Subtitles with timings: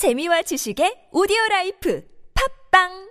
[0.00, 2.00] 재미와 지식의 오디오 라이프
[2.32, 3.10] 팟빵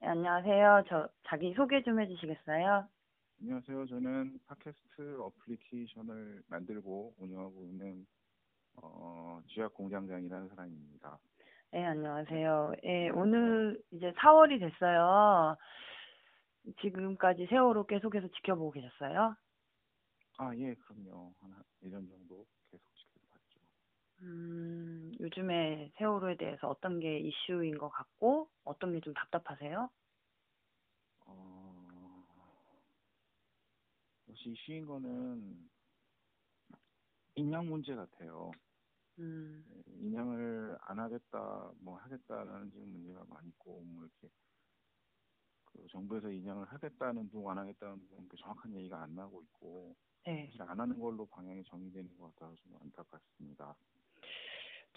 [0.00, 0.84] 네, 안녕하세요.
[0.88, 2.88] 저 자기 소개 좀 해주시겠어요?
[3.42, 3.86] 안녕하세요.
[3.88, 8.06] 저는 팟캐스트 어플리케이션을 만들고 운영하고 있는
[8.76, 11.18] 어, 쥐약 공장장이라는 사람입니다.
[11.72, 12.72] 네, 안녕하세요.
[12.84, 15.54] 예, 오늘 이제 4월이 됐어요.
[16.80, 19.36] 지금까지 세월호 계속해서 지켜보고 계셨어요?
[20.38, 21.34] 아, 예, 그럼요.
[21.40, 23.60] 한 1년 정도 계속 지켜봤죠.
[24.22, 29.90] 음, 요즘에 세월호에 대해서 어떤 게 이슈인 것 같고, 어떤 게 좀 답답하세요?
[31.26, 32.24] 어,
[34.28, 35.68] 역시 이슈인 거는
[37.36, 38.50] 인양 문제 같아요.
[39.18, 44.28] 음, 네, 인양을 안 하겠다, 뭐 하겠다라는 지금 문제가 많이 있고, 뭐 이렇게
[45.64, 50.50] 그 정부에서 인양을 하겠다는 둥, 안 하겠다는 둥, 그 정확한 얘기가 안 나고 있고, 네.
[50.50, 53.76] 사실 안 하는 걸로 방향이 정리되는 것 같아서 좀 안타깝습니다.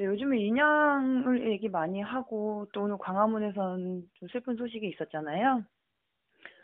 [0.01, 5.63] 네, 요즘에 인양을 얘기 많이 하고, 또 오늘 광화문에선 좀 슬픈 소식이 있었잖아요.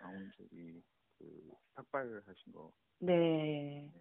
[0.02, 0.82] 아, 오늘 저기
[1.20, 3.92] 그 삭발하신 거, 네.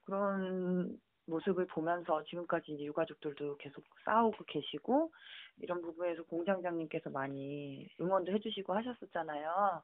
[0.00, 5.12] 그런 모습을 보면서 지금까지 이제 유가족들도 계속 싸우고 계시고,
[5.58, 9.80] 이런 부분에서 공장장님께서 많이 응원도 해주시고 하셨었잖아요.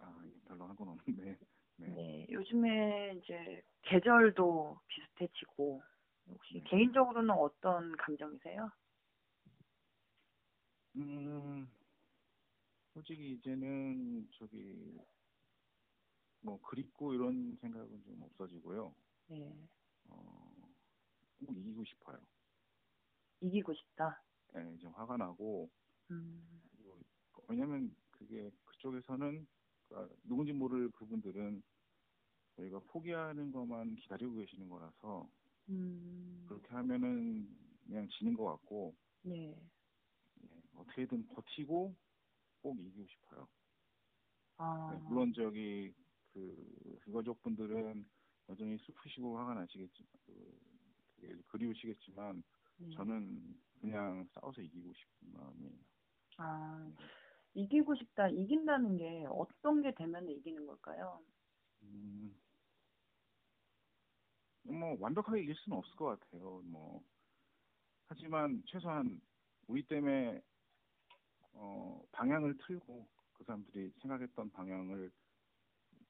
[0.00, 1.38] 아, 별로 한건 없는데,
[1.76, 1.86] 네.
[1.86, 5.80] 네, 요즘에 이제 계절도 비슷해지고,
[6.28, 6.64] 혹시 네.
[6.64, 8.70] 개인적으로는 어떤 감정이세요?
[10.96, 11.68] 음,
[12.92, 14.96] 솔직히 이제는 저기
[16.40, 18.94] 뭐 그립고 이런 생각은 좀 없어지고요.
[19.28, 19.68] 네,
[20.08, 20.52] 어,
[21.44, 22.18] 꼭 이기고 싶어요.
[23.40, 24.22] 이기고 싶다.
[24.54, 25.68] 네, 이제 화가 나고
[26.10, 26.98] 음, 그리고
[27.48, 29.46] 왜냐면 그게 그쪽에서는
[29.88, 31.62] 그러니까 누군지 모를 그분들은
[32.56, 35.28] 저희가 포기하는 것만 기다리고 계시는 거라서
[35.68, 37.48] 음, 그렇게 하면은
[37.86, 39.56] 그냥 지는 것 같고 네.
[40.42, 41.94] 예, 어떻게든 버티고
[42.62, 43.48] 꼭 이기고 싶어요.
[44.56, 45.92] 아, 네, 물론 저기
[46.32, 48.06] 그 유가족 분들은
[48.48, 52.42] 여전히 슬프시고 화가 나시겠지, 그, 그리우시겠지만
[52.76, 52.90] 네.
[52.90, 55.78] 저는 그냥 싸워서 이기고 싶은 마음이에요.
[56.38, 56.92] 아,
[57.54, 58.28] 이기고 싶다.
[58.28, 61.22] 이긴다는 게 어떤 게 되면 이기는 걸까요?
[61.82, 62.34] 음,
[64.64, 66.62] 뭐 완벽하게 이길 수는 없을 것 같아요.
[66.64, 67.02] 뭐
[68.08, 69.20] 하지만 최소한
[69.68, 70.42] 우리 때문에
[71.52, 75.10] 어, 방향을 틀고 그 사람들이 생각했던 방향을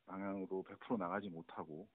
[0.07, 1.89] 방향으로 100% 나가지 못하고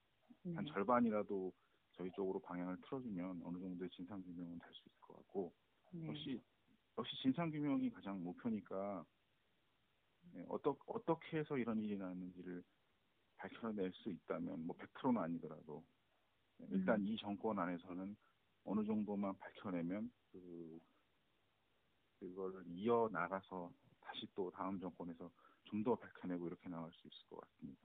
[0.55, 0.71] 한 네.
[0.73, 1.53] 절반이라도
[1.93, 5.53] 저희 쪽으로 방향을 틀어주면 어느 정도의 진상 규명은 될 수 있을 것 같고
[5.91, 6.07] 네.
[6.07, 6.41] 역시
[6.97, 9.05] 역시 진상 규명이 가장 목표니까
[10.33, 12.63] 네, 어떠, 어떻게 해서 이런 일이 났는지를
[13.37, 15.98] 밝혀낼 수 있다면 뭐 100%는 아니더라도 네,
[16.69, 17.07] 일단 음.
[17.07, 18.15] 이 정권 안에서는
[18.65, 20.79] 어느 정도만 밝혀내면 그
[22.19, 23.71] 그거를 이어 나가서
[24.01, 25.29] 다시 또 다음 정권에서
[25.65, 27.79] 좀 더 밝혀내고 이렇게 나갈 수 있을 것 같습니다.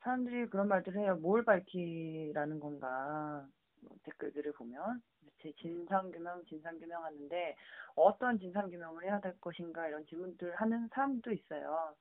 [0.00, 1.16] 사람들이 그런 말들 해요.
[1.16, 3.46] 뭘 밝히라는 건가?
[3.82, 5.02] 뭐 댓글들을 보면
[5.40, 7.56] 제 진상규명, 진상규명 하는데
[7.96, 11.96] 어떤 진상규명을 해야 될 것인가 이런 질문들 하는 사람도 있어요.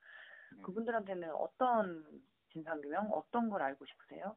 [0.55, 0.61] 네.
[0.61, 2.05] 그분들한테는 어떤
[2.53, 4.35] 진상규명, 어떤 걸 알고 싶으세요?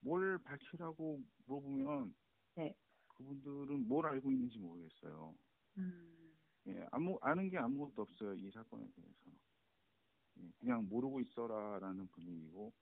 [0.00, 2.14] 뭘 밝히라고 물어보면
[2.56, 2.74] 네.
[3.08, 5.34] 그분들은 뭘 알고 있는지 모르겠어요.
[5.78, 6.38] 음,
[6.68, 9.30] 예, 아무 아는 게 아무것도 없어요 이 사건에 대해서.
[10.38, 12.72] 예, 그냥 모르고 있어라라는 분위기고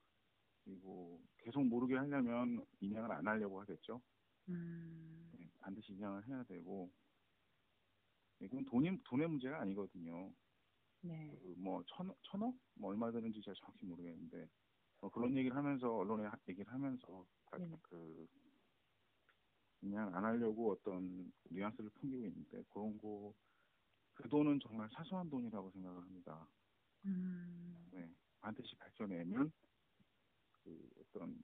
[0.64, 4.02] 그리고 계속 모르게 하려면 인양을 안 하려고 하겠죠.
[4.48, 6.90] 음, 예, 반드시 인양을 해야 되고
[8.40, 10.32] 예, 그건 돈이 돈의 문제가 아니거든요.
[11.00, 11.30] 네.
[11.30, 14.48] 그 뭐 천, 천억 뭐 얼마 드는지 제가 정확히 모르겠는데
[15.00, 17.76] 뭐 그런 얘기를 하면서 언론에 하- 얘기를 하면서 다- 네.
[17.82, 18.26] 그
[19.81, 23.34] 그냥 안 하려고 어떤 뉘앙스를 풍기고 있는데 그런 거
[24.14, 26.48] 그 돈은 정말 사소한 돈이라고 생각을 합니다.
[27.04, 29.53] 음, 네, 반드시 밝혀내면
[30.53, 31.42] 그 어떤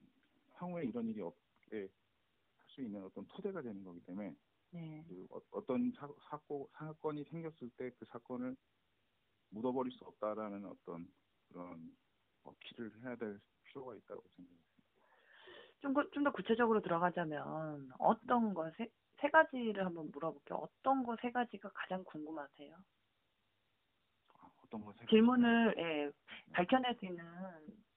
[0.54, 1.88] 향후에 이런 일이 없게
[2.58, 4.36] 할 수 있는 어떤 토대가 되는 거기 때문에
[4.70, 5.04] 네.
[5.06, 8.56] 그 어, 어떤 사, 사고 사건이 생겼을 때 그 사건을
[9.50, 11.14] 묻어버릴 수 없다라는 어떤
[11.48, 11.96] 그런
[12.44, 13.40] 어필을 해야 될
[13.74, 14.64] 필요가 있다고 생각해요.
[15.80, 18.88] 좀, 좀더 구체적으로 들어가자면 어떤 거 세,
[19.20, 20.58] 세 가지를 한번 물어볼게요.
[20.58, 22.76] 어떤 거 세 가지가 가장 궁금하세요?
[24.38, 26.10] 아, 어떤 거 질문을 예,
[26.52, 27.24] 밝혀낼 수 있는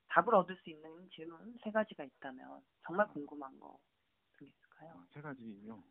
[0.10, 4.92] 답을 얻을 수 있는 질문 세 가지가 있다면 정말 궁금한 거 어떤 게 있을까요?
[4.94, 5.84] 아, 세 가지요.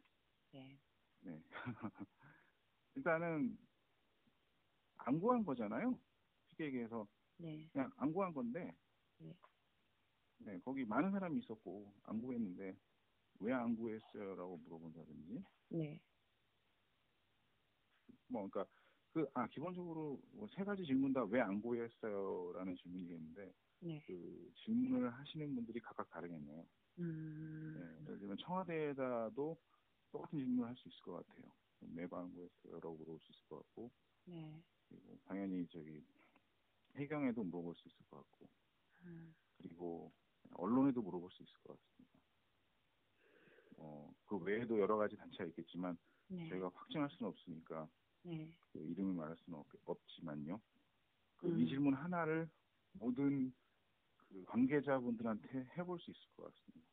[0.52, 0.78] 네.
[1.20, 1.42] 네.
[2.96, 3.58] 일단은
[4.98, 5.98] 안 구한 거잖아요.
[6.48, 7.06] 쉽게 얘기해서
[7.38, 7.68] 네.
[7.72, 8.72] 그냥 안 구한 건데,
[9.18, 9.32] 네.
[10.38, 12.76] 네, 거기 많은 사람이 있었고 안 구했는데
[13.40, 16.00] 왜 안 구했어요라고 물어본다든지, 네.
[18.28, 18.66] 뭐 그러니까
[19.12, 24.02] 그 아 기본적으로 뭐 세 가지 질문 다 왜안 고했어요라는 질문이겠는데 네.
[24.06, 26.66] 그 질문을 하시는 분들이 각각 다르겠네요.
[26.98, 27.74] 음.
[27.78, 29.58] 네, 예를 들면 청와대에다도
[30.12, 31.50] 똑같은 질문을 할 수 있을 것 같아요.
[31.80, 33.90] 매번 안 고했어요라고 물어볼 수 있을 것 같고
[34.26, 34.62] 네.
[34.88, 36.02] 그리고 당연히 저기
[36.96, 38.48] 해경에도 물어볼 수 있을 것 같고
[39.04, 39.34] 음.
[39.58, 40.12] 그리고
[40.54, 42.16] 언론에도 물어볼 수 있을 것 같습니다.
[43.78, 45.98] 어, 그 외에도 여러 가지 단체가 있겠지만
[46.28, 46.48] 네.
[46.48, 47.88] 저희가 확증할 수는 없으니까
[48.22, 48.50] 네.
[48.72, 50.60] 그 이름을 말할 수는 없, 없지만요.
[51.36, 51.60] 그 음.
[51.60, 52.48] 이 질문 하나를
[52.92, 53.52] 모든
[54.16, 56.86] 그 관계자분들한테 해볼 수 있을 것 같습니다.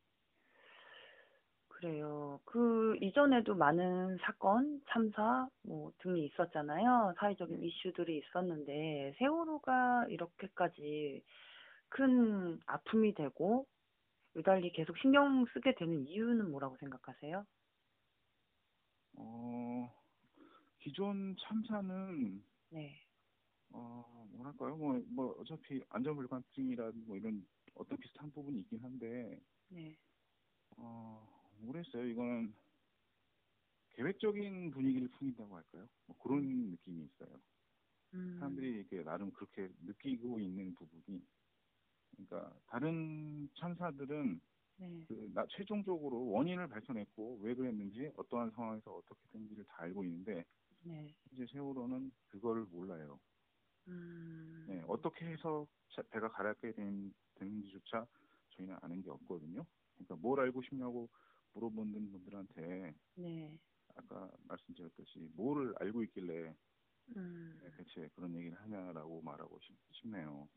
[1.68, 2.40] 그래요.
[2.46, 7.14] 그 이전에도 많은 사건, 참사 뭐 등이 있었잖아요.
[7.18, 7.68] 사회적인 네.
[7.68, 11.22] 이슈들이 있었는데 세월호가 이렇게까지
[11.94, 13.68] 큰 아픔이 되고
[14.36, 17.46] 유달리 계속 신경 쓰게 되는 이유는 뭐라고 생각하세요?
[19.16, 20.04] 어,
[20.80, 23.00] 기존 참사는 네.
[23.70, 24.76] 어, 뭐랄까요?
[24.76, 27.46] 뭐, 뭐 어차피 안전불감증이라든 뭐 이런
[27.76, 29.96] 어떤 비슷한 부분이 있긴 한데 네.
[30.78, 31.24] 어,
[31.60, 32.06] 모르겠어요.
[32.08, 32.56] 이거는
[33.92, 35.88] 계획적인 분위기를 풍긴다고 할까요?
[36.08, 37.40] 뭐 그런 느낌이 있어요.
[38.16, 38.36] 음.
[38.40, 41.22] 사람들이 이렇게 나름 그렇게 느끼고 있는 부분이
[42.16, 44.40] 그러니까 다른 참사들은
[44.78, 45.06] 네.
[45.08, 50.44] 그 나, 최종적으로 원인을 밝혀냈고 왜 그랬는지 어떠한 상황에서 어떻게 된지를 다 알고 있는데
[50.84, 51.14] 네.
[51.32, 53.20] 이제 세월호는 그걸 몰라요.
[53.88, 54.66] 음.
[54.68, 58.06] 네, 어떻게 해서 차- 배가 가라앉게 된, 되는지조차
[58.52, 59.66] 저희는 아는 게 없거든요.
[59.96, 61.10] 그러니까 뭘 알고 싶냐고
[61.54, 63.60] 물어보는 분들한테 네.
[63.96, 66.56] 아까 말씀드렸듯이 뭐를 알고 있길래
[67.16, 67.60] 음.
[67.62, 70.48] 네, 대체 그런 얘기를 하냐라고 말하고 싶, 싶네요.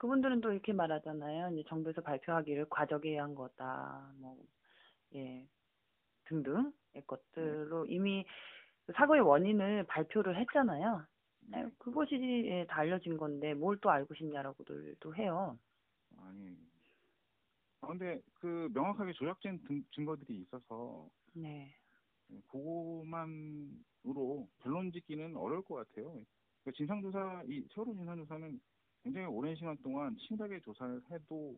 [0.00, 1.50] 그분들은 또 이렇게 말하잖아요.
[1.54, 4.10] 이제 정부에서 발표하기를 과적해야 한 거다.
[4.18, 4.36] 뭐,
[5.14, 5.46] 예,
[6.26, 6.72] 등등의
[7.06, 8.24] 것들로 이미
[8.86, 11.06] 그 사고의 원인을 발표를 했잖아요.
[11.40, 11.62] 네.
[11.64, 12.14] 네, 그것이
[12.46, 15.58] 예, 다 알려진 건데 뭘 또 알고 싶냐라고들 또 해요.
[16.18, 16.56] 아니.
[17.82, 21.74] 아, 근데 그 명확하게 조작된 등- 증거들이 있어서 네,
[22.28, 26.18] 네, 그거만으로 결론 짓기는 어려울 것 같아요.
[26.64, 28.60] 그 진상조사, 이 세월호 진상조사는
[29.02, 31.56] 굉장히 오랜 시간 동안 심하게 조사를 해도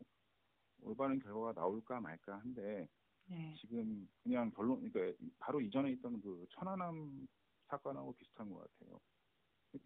[0.81, 2.87] 올바른 결과가 나올까 말까 한데
[3.25, 7.27] 네, 지금 그냥 결론, 그러니까 바로 이전에 있던 그 천안함
[7.67, 8.99] 사건하고 비슷한 것 같아요.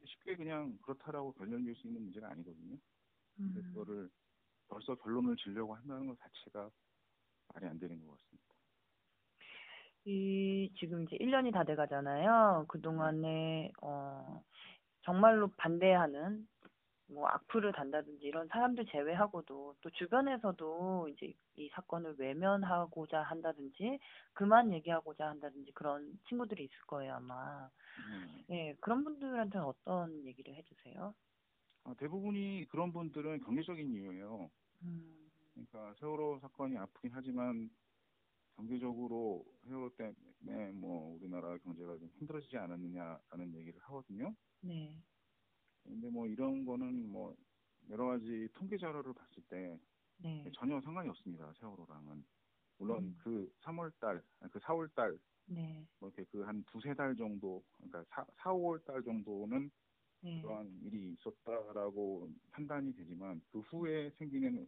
[0.06, 2.78] 쉽게 그냥 그렇다라고 결론 질수 있는 문제가 아니거든요.
[3.40, 4.10] 음, 그거를
[4.68, 6.70] 벌써 결론을 지려고 한다는 것 자체가
[7.54, 8.48] 말이 안 되는 것 같습니다.
[10.06, 12.66] 이 지금 이제 1년이 다 돼가잖아요.
[12.68, 14.42] 그 동안에 어
[15.02, 16.48] 정말로 반대하는
[17.10, 24.00] 뭐 악플을 단다든지 이런 사람들 제외하고도 또 주변에서도 이제 이 사건을 외면하고자 한다든지
[24.34, 27.70] 그만 얘기하고자 한다든지 그런 친구들이 있을 거예요 아마.
[28.50, 28.56] 네.
[28.56, 31.14] 예, 그런 분들한테는 어떤 얘기를 해주세요?
[31.86, 34.50] 아, 대부분이 그런 분들은 경제적인 이유예요.
[34.84, 37.70] 음, 그러니까 세월호 사건이 아프긴 하지만
[38.58, 44.36] 경제적으로 세월호 때문에 뭐 우리나라 경제가 좀 힘들어지지 않았느냐라는 얘기를 하거든요.
[44.62, 44.98] 네,
[45.88, 47.36] 근데 뭐 이런 거는 뭐
[47.90, 49.80] 여러 가지 통계 자료를 봤을 때
[50.20, 51.54] 네, 전혀 상관이 없습니다.
[51.60, 52.26] 세월호랑은.
[52.80, 53.16] 물론 음.
[53.24, 58.04] 그 3월 달, 그 4월 달, 네, 뭐 이렇게 그 한 두세 달 정도, 그러니까
[58.10, 59.72] 4, 4, 5월 달 정도는
[60.22, 64.68] 네, 그러한 일이 있었다라고 판단이 되지만 그 후에 생기는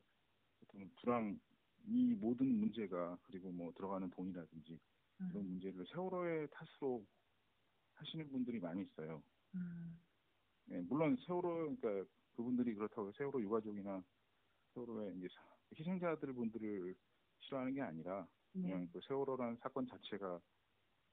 [0.64, 1.40] 어떤 불황,
[1.86, 4.80] 이 모든 문제가 그리고 뭐 들어가는 돈이라든지
[5.32, 7.06] 이런 음, 문제를 세월호의 탓으로
[7.96, 9.22] 하시는 분들이 많이 있어요.
[9.56, 10.00] 음,
[10.70, 14.04] 네, 물론 세월호 그러니까 그분들이 그렇다고 세월호 유가족이나
[14.74, 16.96] 세월호의 이제 사- 희생자들 분들을
[17.40, 20.40] 싫어하는 게 아니라 네, 그냥 그 세월호라는 사건 자체가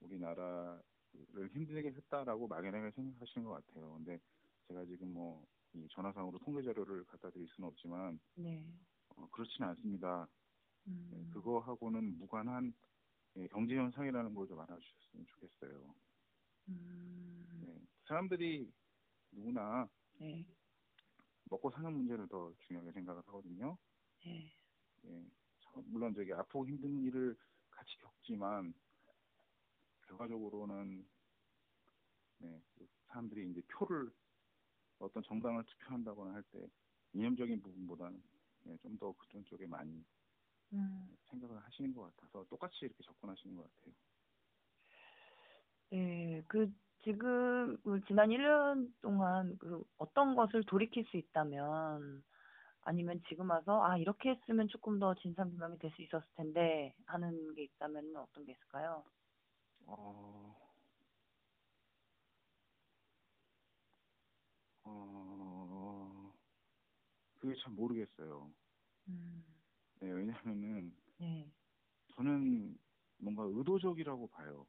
[0.01, 0.81] 우리나라를
[1.51, 3.93] 힘들게 했다라고 막연하게 생각하시는 것 같아요.
[3.95, 4.19] 근데
[4.67, 8.65] 제가 지금 뭐 이 전화상으로 통계 자료를 갖다 드릴 수는 없지만 네,
[9.09, 10.27] 어, 그렇지는 않습니다.
[10.85, 12.73] 네, 음, 그거하고는 무관한
[13.35, 15.93] 예, 경제 현상이라는 걸 좀 알아주셨으면 좋겠어요.
[16.69, 18.71] 음, 네, 사람들이
[19.37, 19.89] 누구나
[20.19, 20.45] 네,
[21.45, 23.77] 먹고 사는 문제를 더 중요하게 생각을 하거든요.
[24.25, 24.51] 네,
[25.05, 25.25] 예,
[25.59, 27.35] 저- 물론 저기 아프고 힘든 일을
[27.71, 28.73] 같이 겪지만
[30.07, 31.07] 결과적으로는
[32.39, 34.11] 네, 그 사람들이 이제 표를
[34.99, 36.67] 어떤 정당을 투표한다거나 할 때
[37.13, 38.23] 이념적인 부분보다는
[38.67, 40.05] 예, 좀더 그런 쪽에 많이
[40.73, 41.17] 음.
[41.29, 43.93] 생각을 하시는 것 같아서 똑같이 이렇게 접근하시는 것 같아요.
[45.89, 46.71] 네, 그
[47.07, 52.21] 지금 지난 1년 동안 그 어떤 것을 돌이킬 수 있다면
[52.81, 57.55] 아니면 지금 와서 아 이렇게 했으면 조금 더 진상 규명이 될 수 있었을 텐데 하는
[57.55, 59.05] 게 있다면 어떤 게 있을까요?
[59.87, 60.55] 어,
[64.83, 66.33] 어,
[67.39, 68.51] 그게 참 모르겠어요.
[69.07, 69.43] 음.
[69.99, 71.51] 네, 왜냐면은 네.
[72.15, 72.77] 저는
[73.17, 74.67] 뭔가 의도적이라고 봐요.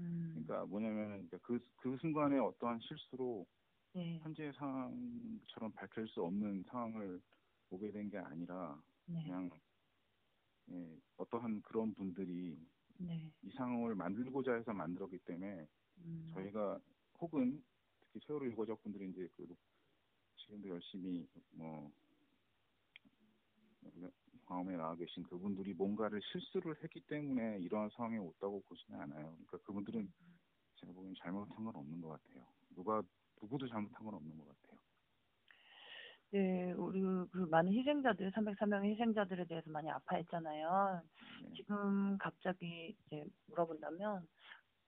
[0.00, 3.46] 음, 그러니까 뭐냐면 그, 그 순간에 어떠한 실수로
[3.92, 4.18] 네.
[4.22, 7.20] 현재 상황처럼 밝힐 수 없는 상황을
[7.70, 9.22] 오게 된 게 아니라 네.
[9.22, 9.50] 그냥
[10.70, 12.56] 예, 어떠한 그런 분들이
[12.98, 13.32] 네.
[13.42, 15.66] 이 상황을 만들고자 해서 만들었기 때문에
[15.98, 16.80] 음, 저희가
[17.20, 17.62] 혹은
[18.00, 19.46] 특히 세월호 유가족 분들이 이제 그
[20.36, 21.92] 지금도 열심히 뭐
[24.50, 29.36] 광화문에 나와 계신 그분들이 뭔가를 실수를 했기 때문에 이러한 상황에 왔다고 보지는 않아요.
[29.46, 30.12] 그러니까 그분들은
[30.76, 32.44] 제가 보기엔 잘못한 건 없는 것 같아요.
[32.74, 33.00] 누가
[33.40, 34.80] 누구도 잘못한 건 없는 것 같아요.
[36.32, 37.00] 네, 우리
[37.32, 41.02] 그 많은 희생자들, 303명의 희생자들에 대해서 많이 아파했잖아요.
[41.42, 41.52] 네.
[41.56, 44.28] 지금 갑자기 이제 물어본다면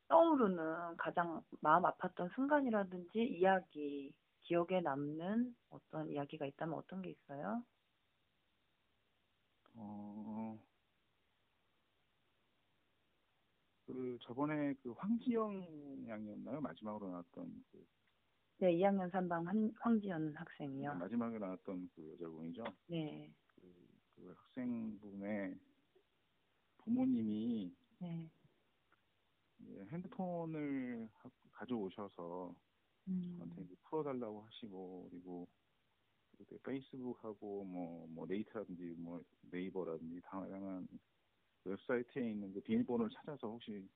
[0.08, 7.62] 떠오르는 가장 마음 아팠던 순간이라든지 이야기, 기억에 남는 어떤 이야기가 있다면 어떤 게 있어요?
[9.74, 10.58] 어,
[14.12, 16.60] 그 저번에 그 황지영 양이었나요?
[16.60, 17.86] 마지막으로 나왔던 그
[18.58, 20.98] 네, 2학년 3반 황, 황지연 학생이요.
[20.98, 22.62] 마지막에 나왔던 그 여자분이죠.
[22.88, 23.74] 네, 그,
[24.14, 25.58] 그 학생분의
[26.84, 28.28] 부모님이 네,
[29.60, 32.54] 이제 핸드폰을 하- 가져오셔서
[33.38, 35.48] 저한테 음, 이제 풀어달라고 하시고 그리고
[36.64, 40.86] 페이스북하고 뭐, 뭐 네이트라든지 뭐 네이버라든지 다양한
[41.64, 43.88] 웹사이트에 있는 그 비밀번호를 찾아서 혹시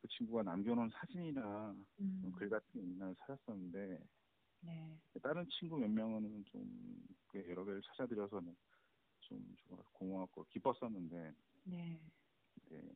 [0.00, 4.00] 그 친구가 남겨놓은 사진이나 음, 글 같은 게 있나 찾았었는데
[4.60, 8.56] 네, 다른 친구 몇 명은 좀 여러 개를 찾아드려서는
[9.20, 11.34] 좀 정말 고마웠고 기뻤었는데
[11.64, 12.00] 네,
[12.70, 12.94] 네,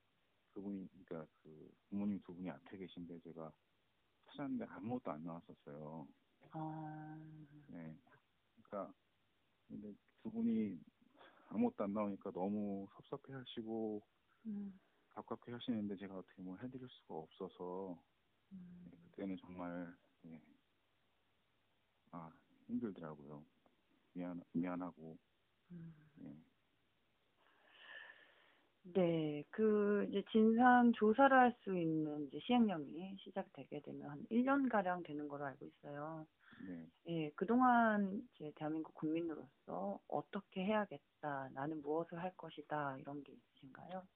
[0.53, 3.53] 그분이 그러니까 그 부모님 두 분이 앞에 계신데 제가
[4.27, 6.07] 찾았는데 아무것도 안 나왔었어요.
[6.55, 7.17] 어,
[7.69, 7.97] 네.
[8.55, 8.95] 그러니까
[9.69, 10.79] 근데 두 분이
[11.55, 14.03] 아무것도 안 나오니까 너무 섭섭해 하시고
[14.47, 14.81] 음,
[15.15, 17.99] 갑갑해 하시는데 제가 어떻게 뭐 해드릴 수가 없어서
[18.53, 20.41] 음, 네, 그때는 정말 네.
[22.13, 22.31] 아
[22.69, 23.45] 힘들더라고요.
[24.15, 25.19] 미안 미안하고
[25.73, 25.95] 음.
[26.15, 26.37] 네.
[28.85, 35.03] 네, 그 이제 진상 조사를 할 수 있는 이제 시행령이 시작되게 되면 한 1년 가량
[35.05, 36.27] 되는 걸로 알고 있어요.
[36.63, 36.89] 네.
[37.07, 44.07] 예, 그동안 이제 대한민국 국민으로서 어떻게 해야겠다, 나는 무엇을 할 것이다 이런 게 있으신가요?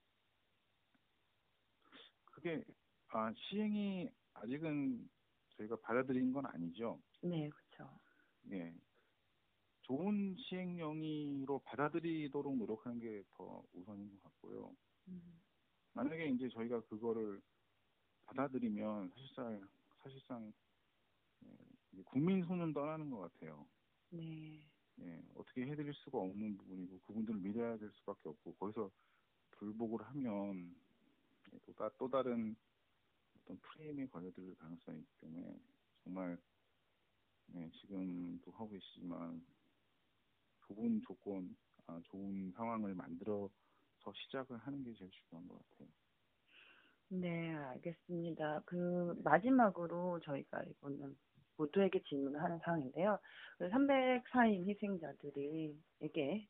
[2.26, 2.62] 그게
[3.08, 5.08] 아 시행이 아직은
[5.56, 7.00] 저희가 받아들인 건 아니죠.
[7.22, 7.98] 네, 그렇죠.
[8.52, 8.74] 예.
[9.82, 14.74] 좋은 시행령으로 받아들이도록 노력하는 게 더 우선인 것 같고요.
[15.08, 15.40] 음,
[15.94, 17.40] 만약에 이제 저희가 그거를
[18.26, 19.66] 받아들이면 사실상
[20.02, 20.52] 사실상
[22.04, 23.66] 국민 손은 떠나는 것 같아요.
[24.10, 24.62] 네,
[25.00, 28.90] 예, 어떻게 해드릴 수가 없는 부분이고 그분들을 믿어야 될 수밖에 없고 거기서
[29.52, 30.74] 불복을 하면
[31.52, 32.56] 예, 또, 다, 또 다른
[33.36, 35.58] 어떤 프레임에 걸려들 가능성이 있기 때문에
[36.04, 36.38] 정말
[37.54, 39.44] 예, 지금도 하고 계시지만
[40.66, 43.50] 좋은 조건, 아, 좋은 상황을 만들어서
[44.14, 45.88] 시작을 하는 게 제일 중요한 것 같아요.
[47.08, 48.62] 네, 알겠습니다.
[48.64, 51.16] 그 마지막으로 저희가 이거는
[51.56, 53.18] 모두에게 질문을 하는 상황인데요.
[53.58, 56.48] 그 304인 희생자들이에게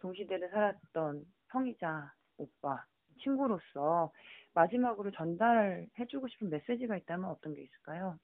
[0.00, 2.84] 동시대를 살았던 형이자 오빠,
[3.22, 4.12] 친구로서
[4.54, 8.18] 마지막으로 전달해주고 싶은 메시지가 있다면 어떤 게 있을까요?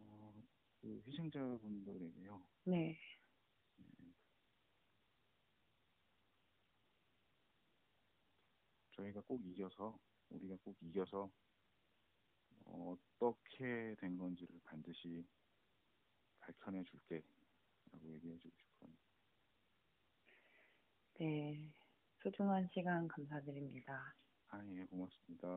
[0.00, 0.32] 어,
[0.80, 2.40] 그 희생자분들에게요.
[2.64, 2.98] 네,
[8.98, 9.98] 저희가 꼭 이겨서
[10.30, 11.30] 우리가 꼭 이겨서 어,
[12.68, 15.26] 어떻게 된 건지를 반드시
[16.40, 18.90] 밝혀내 줄게라고 얘기해 주고 싶어요.
[21.20, 21.72] 네,
[22.22, 24.14] 소중한 시간 감사드립니다.
[24.48, 25.48] 아, 예, 고맙습니다.